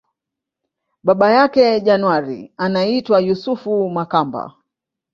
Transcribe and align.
Baba 1.03 1.31
yake 1.31 1.79
January 1.79 2.53
anaitwa 2.57 3.19
Yusufu 3.19 3.89
Makamba 3.89 4.53